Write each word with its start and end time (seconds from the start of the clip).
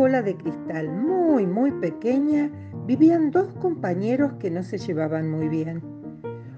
bola 0.00 0.22
de 0.22 0.34
cristal 0.34 0.88
muy, 0.88 1.46
muy 1.46 1.72
pequeña 1.72 2.50
vivían 2.86 3.30
dos 3.30 3.52
compañeros 3.60 4.32
que 4.38 4.50
no 4.50 4.62
se 4.62 4.78
llevaban 4.78 5.30
muy 5.30 5.46
bien. 5.48 5.82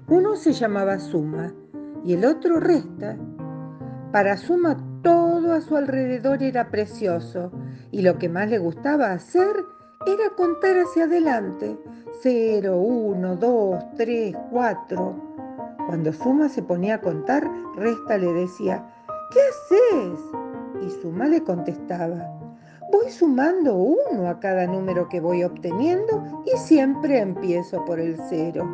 Uno 0.07 0.37
se 0.37 0.53
llamaba 0.53 0.97
Suma 0.97 1.53
y 2.05 2.13
el 2.13 2.23
otro 2.23 2.61
Resta. 2.61 3.17
Para 4.13 4.37
Suma 4.37 4.77
todo 5.01 5.51
a 5.51 5.59
su 5.59 5.75
alrededor 5.75 6.41
era 6.41 6.69
precioso 6.69 7.51
y 7.91 8.01
lo 8.01 8.17
que 8.17 8.29
más 8.29 8.49
le 8.49 8.59
gustaba 8.59 9.11
hacer 9.11 9.53
era 10.07 10.29
contar 10.37 10.77
hacia 10.77 11.03
adelante. 11.03 11.77
Cero, 12.21 12.77
uno, 12.77 13.35
dos, 13.35 13.83
tres, 13.97 14.33
cuatro. 14.51 15.15
Cuando 15.87 16.13
Suma 16.13 16.47
se 16.47 16.63
ponía 16.63 16.95
a 16.95 17.01
contar, 17.01 17.45
Resta 17.75 18.17
le 18.17 18.31
decía, 18.31 18.89
¿qué 19.31 19.39
haces? 19.41 20.52
Y 20.81 20.89
Suma 21.01 21.27
le 21.27 21.43
contestaba, 21.43 22.39
voy 22.91 23.09
sumando 23.11 23.75
uno 23.75 24.27
a 24.27 24.39
cada 24.39 24.67
número 24.67 25.07
que 25.09 25.19
voy 25.19 25.43
obteniendo 25.43 26.43
y 26.45 26.57
siempre 26.57 27.19
empiezo 27.19 27.83
por 27.85 27.99
el 27.99 28.17
cero. 28.29 28.67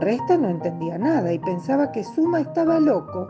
Resta 0.00 0.36
no 0.36 0.48
entendía 0.48 0.96
nada 0.96 1.32
y 1.32 1.38
pensaba 1.38 1.90
que 1.90 2.04
Suma 2.04 2.40
estaba 2.40 2.78
loco. 2.78 3.28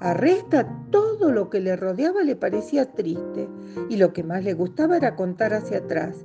A 0.00 0.14
Resta 0.14 0.68
todo 0.90 1.32
lo 1.32 1.48
que 1.48 1.60
le 1.60 1.76
rodeaba 1.76 2.22
le 2.22 2.36
parecía 2.36 2.92
triste 2.92 3.48
y 3.88 3.96
lo 3.96 4.12
que 4.12 4.22
más 4.22 4.44
le 4.44 4.52
gustaba 4.52 4.96
era 4.96 5.16
contar 5.16 5.54
hacia 5.54 5.78
atrás. 5.78 6.16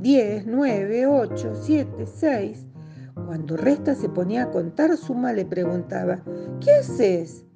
Diez, 0.00 0.46
nueve, 0.46 1.06
ocho, 1.06 1.54
siete, 1.54 2.06
seis. 2.06 2.66
Cuando 3.14 3.56
Resta 3.56 3.94
se 3.94 4.08
ponía 4.08 4.44
a 4.44 4.50
contar, 4.50 4.96
Suma 4.96 5.32
le 5.32 5.44
preguntaba, 5.44 6.22
¿qué 6.60 6.72
haces? 6.72 7.46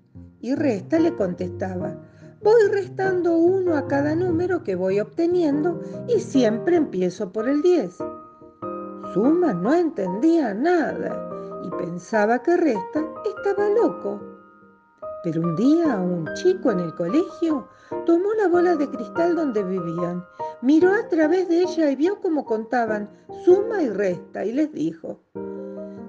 Y 0.40 0.54
Resta 0.54 0.98
le 0.98 1.14
contestaba, 1.14 2.00
voy 2.42 2.68
restando 2.70 3.36
uno 3.36 3.76
a 3.76 3.86
cada 3.86 4.14
número 4.14 4.62
que 4.62 4.74
voy 4.74 5.00
obteniendo 5.00 5.80
y 6.08 6.20
siempre 6.20 6.76
empiezo 6.76 7.32
por 7.32 7.48
el 7.48 7.62
10. 7.62 7.96
Suma 9.14 9.54
no 9.54 9.74
entendía 9.74 10.54
nada 10.54 11.30
y 11.64 11.70
pensaba 11.70 12.42
que 12.42 12.56
Resta 12.56 13.04
estaba 13.24 13.68
loco. 13.70 14.20
Pero 15.24 15.42
un 15.42 15.56
día 15.56 15.98
un 15.98 16.28
chico 16.34 16.70
en 16.70 16.80
el 16.80 16.94
colegio 16.94 17.68
tomó 18.04 18.32
la 18.34 18.48
bola 18.48 18.76
de 18.76 18.88
cristal 18.88 19.34
donde 19.34 19.64
vivían, 19.64 20.24
miró 20.62 20.92
a 20.92 21.08
través 21.08 21.48
de 21.48 21.62
ella 21.62 21.90
y 21.90 21.96
vio 21.96 22.20
cómo 22.20 22.44
contaban 22.44 23.10
suma 23.44 23.82
y 23.82 23.88
resta 23.88 24.44
y 24.44 24.52
les 24.52 24.72
dijo, 24.72 25.20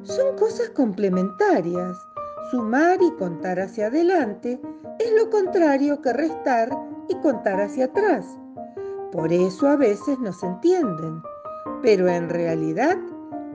son 0.03 0.35
cosas 0.37 0.69
complementarias. 0.69 1.97
Sumar 2.51 2.99
y 3.01 3.11
contar 3.17 3.59
hacia 3.59 3.87
adelante 3.87 4.59
es 4.99 5.11
lo 5.13 5.29
contrario 5.29 6.01
que 6.01 6.13
restar 6.13 6.69
y 7.09 7.15
contar 7.15 7.59
hacia 7.59 7.85
atrás. 7.85 8.25
Por 9.11 9.33
eso 9.33 9.67
a 9.67 9.75
veces 9.75 10.17
no 10.19 10.31
se 10.31 10.45
entienden, 10.45 11.21
pero 11.81 12.07
en 12.07 12.29
realidad 12.29 12.97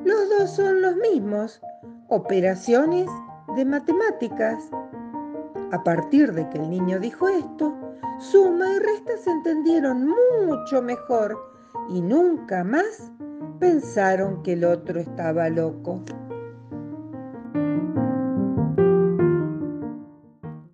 los 0.05 0.29
dos 0.29 0.51
son 0.51 0.83
los 0.83 0.97
mismos, 0.97 1.63
operaciones 2.09 3.07
de 3.57 3.65
matemáticas. 3.65 4.63
A 5.71 5.83
partir 5.83 6.33
de 6.33 6.49
que 6.51 6.59
el 6.59 6.69
niño 6.69 6.99
dijo 6.99 7.29
esto, 7.29 7.75
suma 8.19 8.75
y 8.75 8.79
resta 8.79 9.17
se 9.25 9.31
entendieron 9.31 10.15
mucho 10.45 10.83
mejor 10.83 11.39
y 11.89 12.03
nunca 12.03 12.63
más 12.63 13.11
pensaron 13.59 14.43
que 14.43 14.53
el 14.53 14.65
otro 14.65 15.01
estaba 15.01 15.49
loco. 15.49 16.03